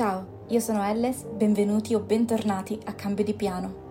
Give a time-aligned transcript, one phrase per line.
[0.00, 3.88] Ciao, io sono Elles, benvenuti o bentornati a Cambio di Piano.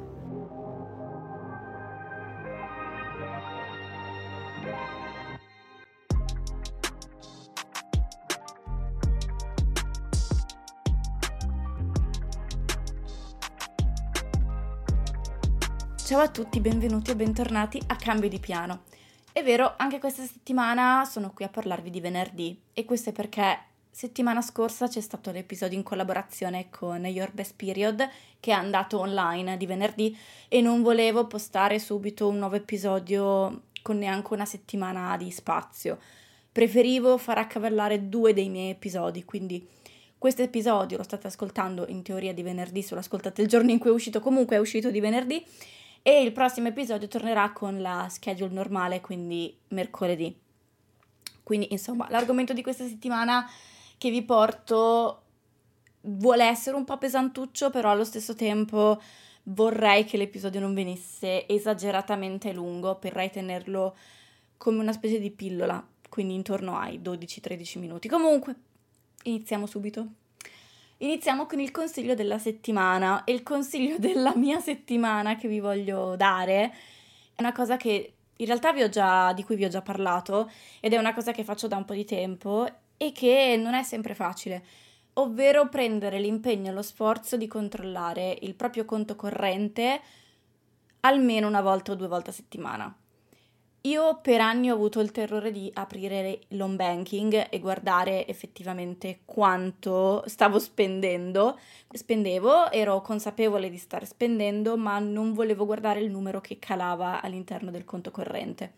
[15.96, 18.82] Ciao a tutti, benvenuti o bentornati a Cambio di Piano.
[19.32, 23.69] È vero, anche questa settimana sono qui a parlarvi di venerdì e questo è perché
[24.00, 29.58] settimana scorsa c'è stato l'episodio in collaborazione con Your Best Period che è andato online
[29.58, 30.18] di venerdì
[30.48, 36.00] e non volevo postare subito un nuovo episodio con neanche una settimana di spazio.
[36.50, 39.68] Preferivo far accavallare due dei miei episodi, quindi
[40.18, 43.80] questo episodio lo state ascoltando in teoria di venerdì, se lo ascoltate il giorno in
[43.80, 45.44] cui è uscito, comunque è uscito di venerdì
[46.02, 50.34] e il prossimo episodio tornerà con la schedule normale, quindi mercoledì.
[51.44, 53.46] Quindi, insomma, l'argomento di questa settimana
[54.00, 55.22] che vi porto
[56.02, 59.00] vuole essere un po' pesantuccio, però allo stesso tempo
[59.44, 63.96] vorrei che l'episodio non venisse esageratamente lungo, vorrei tenerlo
[64.58, 68.08] come una specie di pillola, quindi intorno ai 12-13 minuti.
[68.08, 68.56] Comunque,
[69.24, 70.08] iniziamo subito.
[71.02, 76.16] Iniziamo con il consiglio della settimana e il consiglio della mia settimana che vi voglio
[76.16, 76.74] dare
[77.36, 80.50] è una cosa che in realtà già, di cui vi ho già parlato
[80.80, 82.68] ed è una cosa che faccio da un po' di tempo
[83.02, 84.62] e che non è sempre facile,
[85.14, 90.02] ovvero prendere l'impegno e lo sforzo di controllare il proprio conto corrente
[91.02, 92.94] almeno una volta o due volte a settimana.
[93.84, 100.22] Io per anni ho avuto il terrore di aprire l'home banking e guardare effettivamente quanto
[100.26, 101.58] stavo spendendo.
[101.90, 107.72] Spendevo, ero consapevole di stare spendendo, ma non volevo guardare il numero che calava all'interno
[107.72, 108.74] del conto corrente.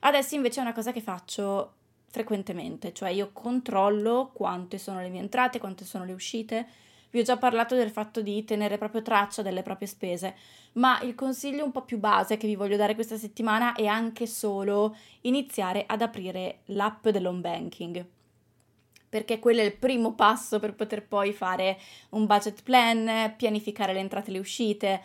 [0.00, 1.74] Adesso invece è una cosa che faccio
[2.10, 6.66] frequentemente, cioè io controllo quante sono le mie entrate, quante sono le uscite,
[7.10, 10.36] vi ho già parlato del fatto di tenere proprio traccia delle proprie spese,
[10.72, 14.26] ma il consiglio un po' più base che vi voglio dare questa settimana è anche
[14.26, 18.06] solo iniziare ad aprire l'app dell'home banking.
[19.08, 21.78] Perché quello è il primo passo per poter poi fare
[22.10, 25.02] un budget plan, pianificare le entrate e le uscite.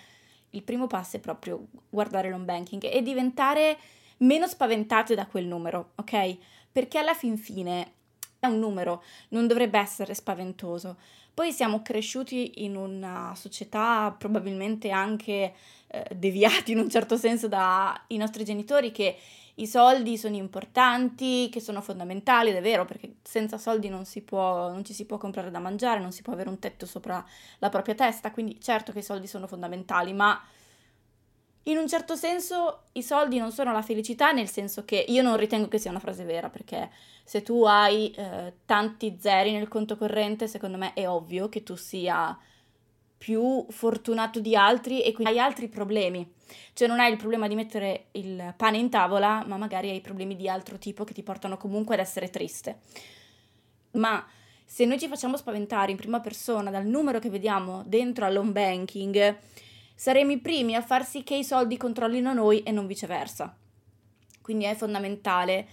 [0.51, 3.77] Il primo passo è proprio guardare l'home banking e diventare
[4.17, 6.37] meno spaventate da quel numero, ok?
[6.75, 7.93] Perché alla fin fine
[8.37, 10.97] è un numero, non dovrebbe essere spaventoso.
[11.33, 15.53] Poi siamo cresciuti in una società probabilmente anche
[15.87, 19.17] eh, deviati in un certo senso dai nostri genitori che
[19.55, 24.21] i soldi sono importanti, che sono fondamentali, ed è vero, perché senza soldi non, si
[24.21, 27.25] può, non ci si può comprare da mangiare, non si può avere un tetto sopra
[27.59, 30.37] la propria testa, quindi certo che i soldi sono fondamentali, ma
[31.67, 35.37] in un certo senso i soldi non sono la felicità, nel senso che io non
[35.37, 36.89] ritengo che sia una frase vera, perché
[37.23, 41.75] se tu hai eh, tanti zeri nel conto corrente, secondo me è ovvio che tu
[41.75, 42.37] sia
[43.17, 46.31] più fortunato di altri e quindi hai altri problemi.
[46.73, 50.35] Cioè non hai il problema di mettere il pane in tavola, ma magari hai problemi
[50.35, 52.81] di altro tipo che ti portano comunque ad essere triste.
[53.91, 54.23] Ma
[54.63, 59.37] se noi ci facciamo spaventare in prima persona dal numero che vediamo dentro all'home banking,
[59.95, 63.55] saremo i primi a far sì che i soldi controllino noi e non viceversa.
[64.41, 65.67] Quindi è fondamentale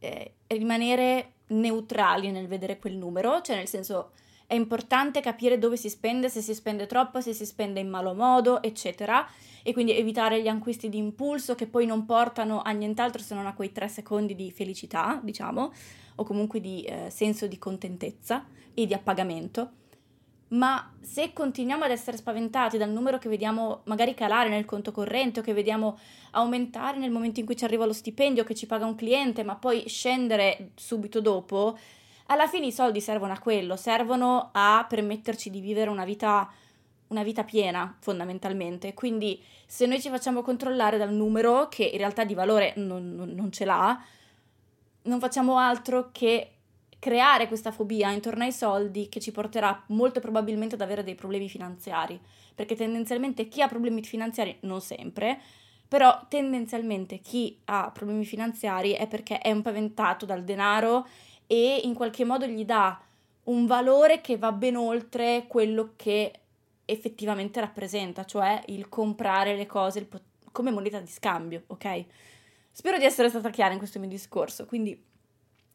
[0.00, 4.10] eh, rimanere neutrali nel vedere quel numero, cioè nel senso
[4.46, 8.14] è importante capire dove si spende, se si spende troppo, se si spende in malo
[8.14, 9.28] modo, eccetera,
[9.62, 13.44] e quindi evitare gli acquisti di impulso che poi non portano a nient'altro se non
[13.44, 15.72] a quei tre secondi di felicità, diciamo,
[16.14, 19.72] o comunque di eh, senso di contentezza e di appagamento.
[20.48, 25.40] Ma se continuiamo ad essere spaventati dal numero che vediamo magari calare nel conto corrente
[25.40, 25.98] o che vediamo
[26.32, 29.56] aumentare nel momento in cui ci arriva lo stipendio che ci paga un cliente, ma
[29.56, 31.76] poi scendere subito dopo,
[32.26, 36.50] alla fine i soldi servono a quello, servono a permetterci di vivere una vita,
[37.08, 38.94] una vita piena fondamentalmente.
[38.94, 43.30] Quindi se noi ci facciamo controllare dal numero, che in realtà di valore non, non,
[43.30, 44.02] non ce l'ha,
[45.02, 46.57] non facciamo altro che
[46.98, 51.48] creare questa fobia intorno ai soldi che ci porterà molto probabilmente ad avere dei problemi
[51.48, 52.20] finanziari,
[52.54, 55.40] perché tendenzialmente chi ha problemi finanziari, non sempre,
[55.86, 61.06] però tendenzialmente chi ha problemi finanziari è perché è impaventato dal denaro
[61.46, 63.00] e in qualche modo gli dà
[63.44, 66.32] un valore che va ben oltre quello che
[66.84, 70.22] effettivamente rappresenta, cioè il comprare le cose pot-
[70.52, 72.04] come moneta di scambio, ok?
[72.70, 75.06] Spero di essere stata chiara in questo mio discorso, quindi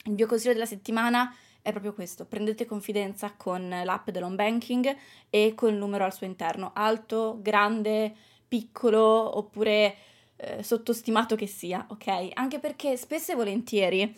[0.04, 4.96] il mio consiglio della settimana è proprio questo, prendete confidenza con l'app dell'home banking
[5.30, 8.14] e col numero al suo interno, alto, grande,
[8.48, 9.96] piccolo oppure
[10.36, 12.32] eh, sottostimato che sia, ok?
[12.34, 14.14] Anche perché spesso e volentieri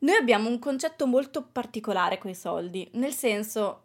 [0.00, 3.82] noi abbiamo un concetto molto particolare con i soldi, nel senso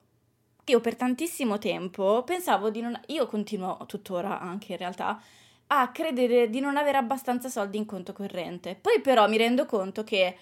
[0.65, 2.99] io per tantissimo tempo pensavo di non...
[3.07, 5.19] io continuo tuttora anche in realtà
[5.67, 8.75] a credere di non avere abbastanza soldi in conto corrente.
[8.79, 10.37] Poi però mi rendo conto che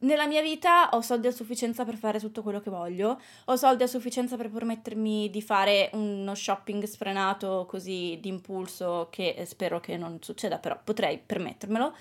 [0.00, 3.82] nella mia vita ho soldi a sufficienza per fare tutto quello che voglio, ho soldi
[3.82, 10.18] a sufficienza per permettermi di fare uno shopping sfrenato così d'impulso che spero che non
[10.20, 11.94] succeda, però potrei permettermelo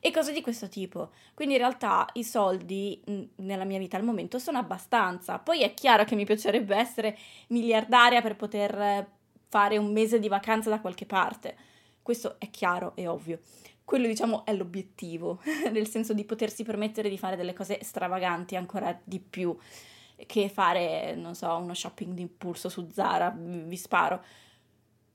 [0.00, 1.12] e cose di questo tipo.
[1.32, 3.00] Quindi in realtà i soldi
[3.36, 5.38] nella mia vita al momento sono abbastanza.
[5.38, 7.16] Poi è chiaro che mi piacerebbe essere
[7.48, 9.08] miliardaria per poter
[9.48, 11.56] fare un mese di vacanza da qualche parte.
[12.02, 13.38] Questo è chiaro e ovvio.
[13.84, 15.40] Quello diciamo è l'obiettivo,
[15.70, 19.56] nel senso di potersi permettere di fare delle cose stravaganti ancora di più
[20.26, 24.22] che fare, non so, uno shopping d'impulso su Zara, vi sparo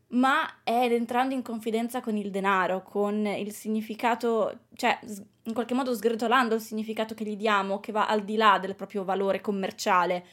[0.09, 4.97] ma è entrando in confidenza con il denaro, con il significato, cioè
[5.43, 8.75] in qualche modo sgretolando il significato che gli diamo, che va al di là del
[8.75, 10.25] proprio valore commerciale,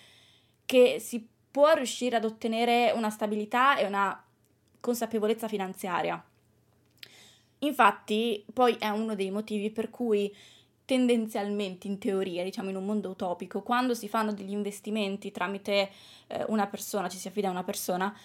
[0.65, 4.23] che si può riuscire ad ottenere una stabilità e una
[4.81, 6.23] consapevolezza finanziaria.
[7.61, 10.35] Infatti, poi è uno dei motivi per cui
[10.87, 15.91] tendenzialmente, in teoria, diciamo in un mondo utopico, quando si fanno degli investimenti tramite
[16.29, 18.17] eh, una persona, ci si affida a una persona,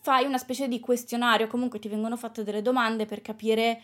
[0.00, 3.82] fai una specie di questionario, comunque ti vengono fatte delle domande per capire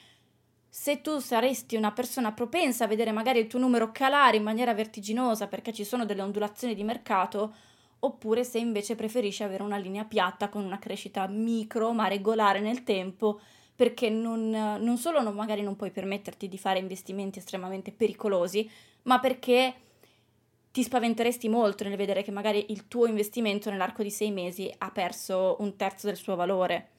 [0.69, 4.73] se tu saresti una persona propensa a vedere magari il tuo numero calare in maniera
[4.73, 7.55] vertiginosa perché ci sono delle ondulazioni di mercato,
[7.99, 12.85] oppure se invece preferisci avere una linea piatta con una crescita micro ma regolare nel
[12.85, 13.41] tempo
[13.81, 18.71] perché non, non solo non, magari non puoi permetterti di fare investimenti estremamente pericolosi,
[19.05, 19.73] ma perché
[20.71, 24.91] ti spaventeresti molto nel vedere che magari il tuo investimento nell'arco di sei mesi ha
[24.91, 26.91] perso un terzo del suo valore.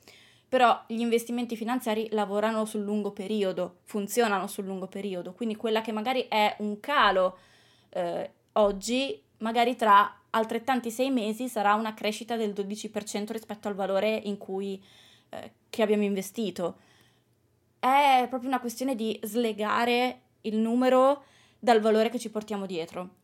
[0.49, 5.91] Però gli investimenti finanziari lavorano sul lungo periodo, funzionano sul lungo periodo, quindi quella che
[5.91, 7.37] magari è un calo
[7.89, 14.19] eh, oggi, magari tra altrettanti sei mesi sarà una crescita del 12% rispetto al valore
[14.23, 14.81] in cui
[15.31, 16.77] eh, che abbiamo investito.
[17.79, 21.23] È proprio una questione di slegare il numero
[21.57, 23.19] dal valore che ci portiamo dietro.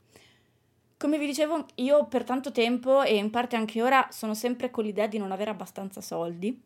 [0.98, 4.84] Come vi dicevo, io per tanto tempo e in parte anche ora sono sempre con
[4.84, 6.60] l'idea di non avere abbastanza soldi,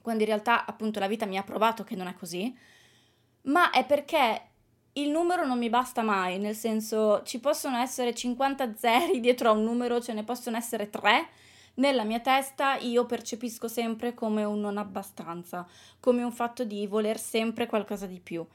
[0.00, 2.56] quando in realtà appunto la vita mi ha provato che non è così,
[3.42, 4.48] ma è perché
[4.94, 9.52] il numero non mi basta mai, nel senso ci possono essere 50 zeri dietro a
[9.52, 11.28] un numero, ce ne possono essere 3,
[11.80, 15.66] nella mia testa io percepisco sempre come un non abbastanza,
[15.98, 18.46] come un fatto di voler sempre qualcosa di più.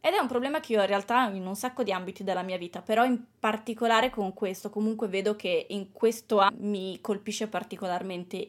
[0.00, 2.56] Ed è un problema che io in realtà in un sacco di ambiti della mia
[2.56, 8.46] vita, però in particolare con questo, comunque vedo che in questo mi colpisce particolarmente,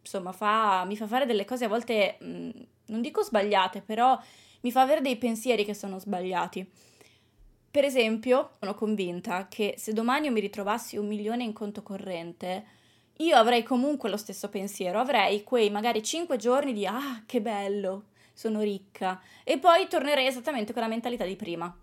[0.00, 2.50] insomma fa, mi fa fare delle cose a volte, mm,
[2.86, 4.18] non dico sbagliate, però
[4.62, 6.68] mi fa avere dei pensieri che sono sbagliati.
[7.70, 12.78] Per esempio, sono convinta che se domani io mi ritrovassi un milione in conto corrente,
[13.20, 18.04] io avrei comunque lo stesso pensiero, avrei quei magari 5 giorni di ah, che bello,
[18.32, 21.74] sono ricca e poi tornerei esattamente con la mentalità di prima.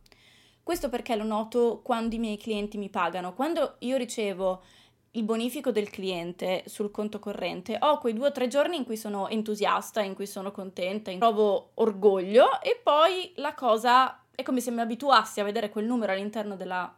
[0.64, 3.34] Questo perché lo noto quando i miei clienti mi pagano.
[3.34, 4.64] Quando io ricevo
[5.12, 8.98] il bonifico del cliente sul conto corrente, ho quei due o tre giorni in cui
[8.98, 14.44] sono entusiasta, in cui sono contenta, in cui provo orgoglio e poi la cosa è
[14.44, 16.94] come se mi abituassi a vedere quel numero all'interno della,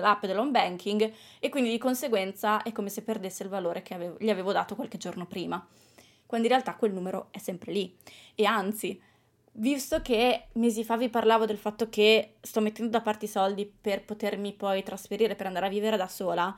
[0.00, 4.16] dell'app dell'home banking e quindi di conseguenza è come se perdesse il valore che avevo,
[4.18, 5.64] gli avevo dato qualche giorno prima,
[6.26, 7.94] quando in realtà quel numero è sempre lì.
[8.34, 9.00] E anzi,
[9.52, 13.66] visto che mesi fa vi parlavo del fatto che sto mettendo da parte i soldi
[13.66, 16.56] per potermi poi trasferire, per andare a vivere da sola,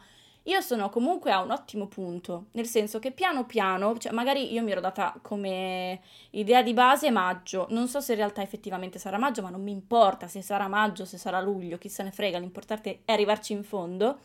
[0.50, 4.62] io sono comunque a un ottimo punto, nel senso che piano piano, cioè magari io
[4.64, 9.16] mi ero data come idea di base maggio, non so se in realtà effettivamente sarà
[9.16, 12.38] maggio, ma non mi importa se sarà maggio, se sarà luglio, chi se ne frega,
[12.38, 14.19] l'importante è arrivarci in fondo.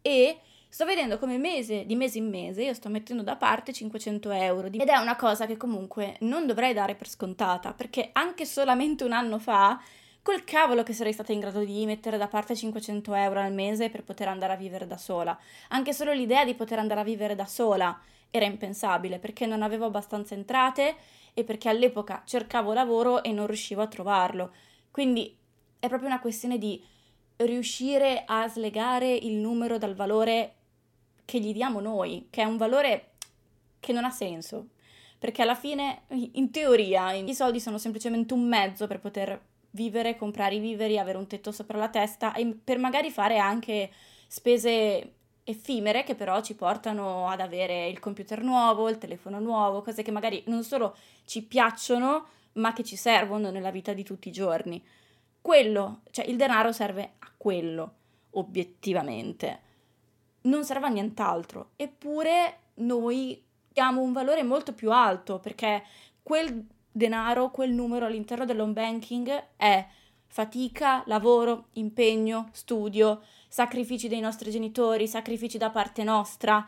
[0.00, 0.38] E
[0.70, 4.66] sto vedendo come mese di mese in mese io sto mettendo da parte 500 euro
[4.66, 9.12] ed è una cosa che comunque non dovrei dare per scontata perché anche solamente un
[9.12, 9.80] anno fa
[10.28, 13.88] Col cavolo che sarei stata in grado di mettere da parte 500 euro al mese
[13.88, 15.34] per poter andare a vivere da sola.
[15.68, 17.98] Anche solo l'idea di poter andare a vivere da sola
[18.30, 20.96] era impensabile perché non avevo abbastanza entrate
[21.32, 24.52] e perché all'epoca cercavo lavoro e non riuscivo a trovarlo.
[24.90, 25.34] Quindi
[25.78, 26.78] è proprio una questione di
[27.36, 30.56] riuscire a slegare il numero dal valore
[31.24, 33.12] che gli diamo noi, che è un valore
[33.80, 34.66] che non ha senso.
[35.18, 40.56] Perché alla fine, in teoria, i soldi sono semplicemente un mezzo per poter vivere, comprare
[40.56, 43.90] i viveri, avere un tetto sopra la testa e per magari fare anche
[44.26, 45.12] spese
[45.44, 50.10] effimere che però ci portano ad avere il computer nuovo, il telefono nuovo, cose che
[50.10, 54.82] magari non solo ci piacciono, ma che ci servono nella vita di tutti i giorni.
[55.40, 57.94] Quello, cioè il denaro serve a quello,
[58.32, 59.60] obiettivamente.
[60.42, 61.70] Non serve a nient'altro.
[61.76, 65.82] Eppure noi diamo un valore molto più alto perché
[66.22, 66.66] quel
[66.98, 69.86] denaro, quel numero all'interno dell'home banking è
[70.26, 76.66] fatica, lavoro, impegno, studio, sacrifici dei nostri genitori, sacrifici da parte nostra.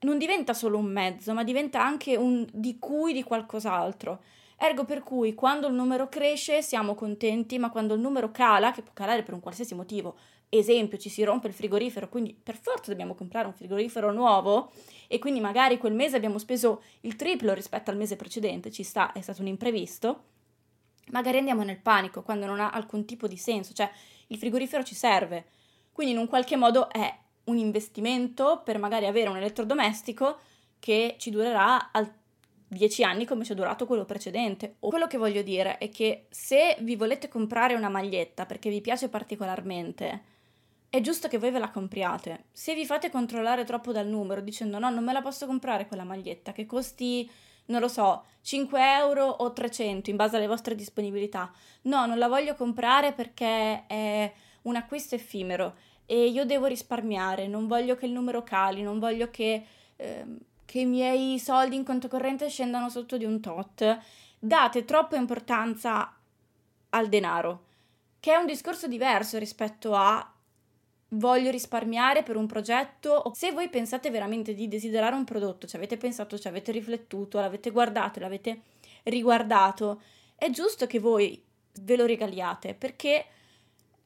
[0.00, 4.22] Non diventa solo un mezzo, ma diventa anche un di cui di qualcos'altro.
[4.58, 8.82] Ergo per cui quando il numero cresce siamo contenti, ma quando il numero cala, che
[8.82, 10.16] può calare per un qualsiasi motivo,
[10.48, 14.70] esempio ci si rompe il frigorifero, quindi per forza dobbiamo comprare un frigorifero nuovo
[15.08, 19.12] e quindi magari quel mese abbiamo speso il triplo rispetto al mese precedente, ci sta,
[19.12, 20.24] è stato un imprevisto,
[21.10, 23.90] magari andiamo nel panico quando non ha alcun tipo di senso, cioè
[24.28, 25.46] il frigorifero ci serve,
[25.92, 30.38] quindi in un qualche modo è un investimento per magari avere un elettrodomestico
[30.78, 32.12] che ci durerà al
[32.68, 34.76] dieci anni come ci è durato quello precedente.
[34.80, 38.80] O quello che voglio dire è che se vi volete comprare una maglietta perché vi
[38.80, 40.22] piace particolarmente,
[40.96, 42.44] è giusto che voi ve la compriate.
[42.52, 46.04] Se vi fate controllare troppo dal numero dicendo no, non me la posso comprare quella
[46.04, 47.30] maglietta che costi,
[47.66, 51.52] non lo so, 5 euro o 300 in base alle vostre disponibilità.
[51.82, 55.74] No, non la voglio comprare perché è un acquisto effimero
[56.06, 59.66] e io devo risparmiare, non voglio che il numero cali, non voglio che...
[59.96, 60.24] Eh,
[60.66, 63.98] che i miei soldi in conto corrente scendano sotto di un tot,
[64.36, 66.12] date troppa importanza
[66.90, 67.64] al denaro,
[68.18, 70.28] che è un discorso diverso rispetto a
[71.10, 75.76] voglio risparmiare per un progetto o se voi pensate veramente di desiderare un prodotto, ci
[75.76, 78.62] avete pensato, ci avete riflettuto, l'avete guardato, l'avete
[79.04, 80.00] riguardato,
[80.34, 81.42] è giusto che voi
[81.82, 83.26] ve lo regaliate perché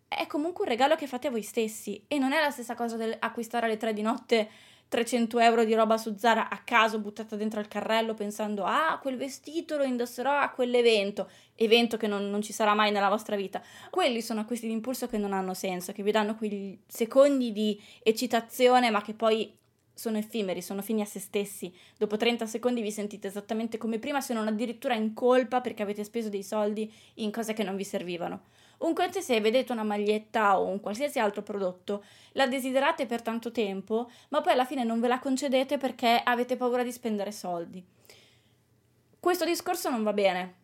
[0.06, 2.96] è comunque un regalo che fate a voi stessi e non è la stessa cosa
[2.96, 4.48] dell'acquistare alle tre di notte
[4.90, 9.16] 300 euro di roba su Zara a caso buttata dentro al carrello pensando ah quel
[9.16, 13.62] vestito lo indosserò a quell'evento evento che non, non, ci sarà mai nella vostra vita
[13.88, 17.80] quelli sono acquisti di impulso che non hanno senso che vi danno quei secondi di
[18.02, 19.56] eccitazione ma che poi
[20.00, 21.70] sono effimeri, sono fini a se stessi.
[21.98, 26.04] Dopo 30 secondi vi sentite esattamente come prima, se non addirittura in colpa perché avete
[26.04, 28.44] speso dei soldi in cose che non vi servivano.
[28.80, 33.20] Un conto è se vedete una maglietta o un qualsiasi altro prodotto, la desiderate per
[33.20, 37.30] tanto tempo, ma poi alla fine non ve la concedete perché avete paura di spendere
[37.30, 37.84] soldi.
[39.20, 40.54] Questo discorso non va bene,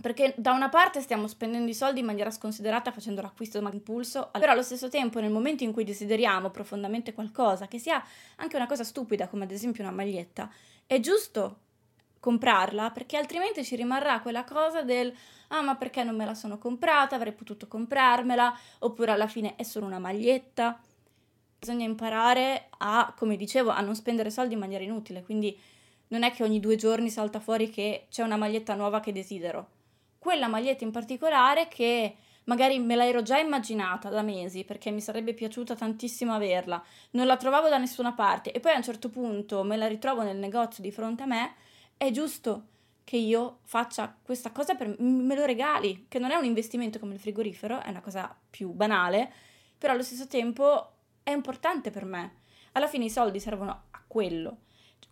[0.00, 4.30] perché da una parte stiamo spendendo i soldi in maniera sconsiderata facendo l'acquisto ma impulso,
[4.32, 8.02] però allo stesso tempo nel momento in cui desideriamo profondamente qualcosa, che sia
[8.36, 10.50] anche una cosa stupida come ad esempio una maglietta,
[10.86, 11.64] è giusto
[12.26, 15.14] comprarla perché altrimenti ci rimarrà quella cosa del
[15.48, 19.62] ah ma perché non me la sono comprata, avrei potuto comprarmela, oppure alla fine è
[19.62, 20.76] solo una maglietta.
[21.56, 25.56] Bisogna imparare a, come dicevo, a non spendere soldi in maniera inutile, quindi
[26.08, 29.68] non è che ogni due giorni salta fuori che c'è una maglietta nuova che desidero.
[30.18, 32.16] Quella maglietta in particolare che
[32.46, 37.36] magari me l'ero già immaginata da mesi perché mi sarebbe piaciuta tantissimo averla, non la
[37.36, 38.50] trovavo da nessuna parte.
[38.50, 41.54] E poi a un certo punto me la ritrovo nel negozio di fronte a me,
[41.96, 42.68] è giusto
[43.04, 47.14] che io faccia questa cosa per me lo regali, che non è un investimento come
[47.14, 49.32] il frigorifero, è una cosa più banale,
[49.78, 52.38] però allo stesso tempo è importante per me.
[52.72, 54.58] Alla fine i soldi servono a quello,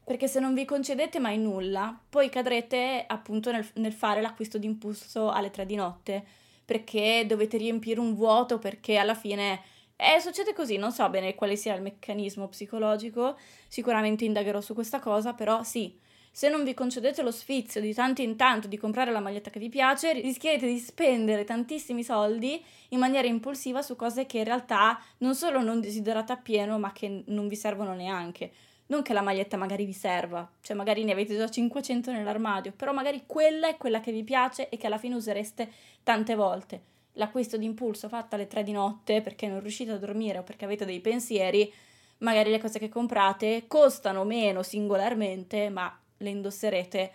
[0.05, 5.31] perché se non vi concedete mai nulla, poi cadrete appunto nel, nel fare l'acquisto d'impulso
[5.31, 6.25] alle tre di notte,
[6.65, 9.63] perché dovete riempire un vuoto, perché alla fine
[9.97, 13.39] eh, succede così, non so bene quale sia il meccanismo psicologico,
[13.69, 15.97] sicuramente indagherò su questa cosa, però sì,
[16.37, 19.61] se non vi concedete lo sfizio di tanto in tanto di comprare la maglietta che
[19.61, 25.01] vi piace, rischierete di spendere tantissimi soldi in maniera impulsiva su cose che in realtà
[25.19, 28.51] non solo non desiderate appieno, ma che non vi servono neanche.
[28.87, 32.93] Non che la maglietta magari vi serva, cioè magari ne avete già 500 nell'armadio, però
[32.93, 35.71] magari quella è quella che vi piace e che alla fine usereste
[36.03, 40.43] tante volte l'acquisto d'impulso fatto alle 3 di notte perché non riuscite a dormire o
[40.43, 41.73] perché avete dei pensieri,
[42.19, 47.13] magari le cose che comprate costano meno singolarmente, ma le indosserete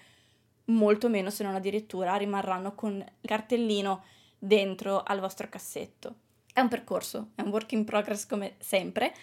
[0.66, 4.04] molto meno, se non addirittura rimarranno con il cartellino
[4.38, 6.16] dentro al vostro cassetto.
[6.54, 9.14] È un percorso, è un work in progress come sempre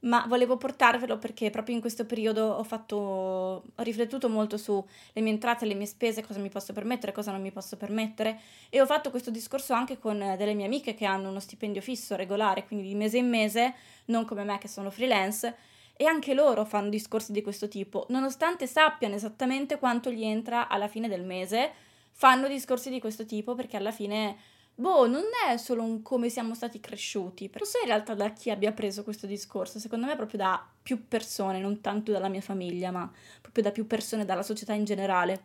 [0.00, 4.84] ma volevo portarvelo perché proprio in questo periodo ho fatto ho riflettuto molto sulle
[5.14, 8.80] mie entrate, le mie spese, cosa mi posso permettere, cosa non mi posso permettere e
[8.80, 12.64] ho fatto questo discorso anche con delle mie amiche che hanno uno stipendio fisso regolare,
[12.64, 13.74] quindi di mese in mese,
[14.06, 15.56] non come me che sono freelance
[16.00, 20.86] e anche loro fanno discorsi di questo tipo, nonostante sappiano esattamente quanto gli entra alla
[20.86, 21.72] fine del mese,
[22.12, 24.36] fanno discorsi di questo tipo perché alla fine
[24.76, 27.50] boh, non è solo un come siamo stati cresciuti.
[27.52, 31.08] Non so in realtà da chi abbia preso questo discorso, secondo me proprio da più
[31.08, 35.42] persone, non tanto dalla mia famiglia, ma proprio da più persone, dalla società in generale.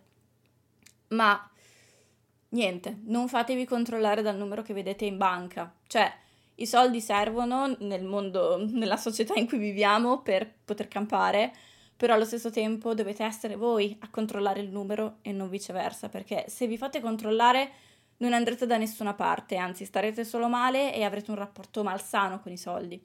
[1.09, 1.49] Ma
[2.49, 5.73] niente, non fatevi controllare dal numero che vedete in banca.
[5.87, 6.13] Cioè,
[6.55, 11.51] i soldi servono nel mondo, nella società in cui viviamo per poter campare,
[11.95, 16.45] però allo stesso tempo dovete essere voi a controllare il numero e non viceversa, perché
[16.47, 17.71] se vi fate controllare
[18.17, 22.51] non andrete da nessuna parte, anzi starete solo male e avrete un rapporto malsano con
[22.51, 23.01] i soldi.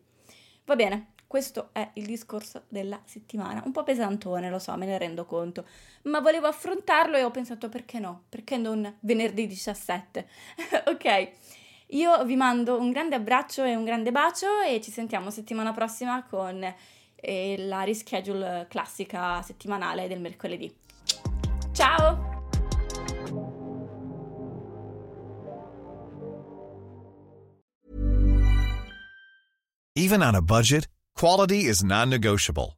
[0.64, 4.96] Va bene, questo è il discorso della settimana, un po' pesantone, lo so, me ne
[4.96, 5.66] rendo conto,
[6.04, 10.28] ma volevo affrontarlo e ho pensato perché no, perché non venerdì 17.
[10.88, 11.32] ok,
[11.88, 16.24] io vi mando un grande abbraccio e un grande bacio e ci sentiamo settimana prossima
[16.24, 16.62] con
[17.14, 20.74] eh, la reschedule classica settimanale del mercoledì.
[21.72, 22.36] Ciao!
[29.94, 32.77] Even on a budget, quality is non-negotiable.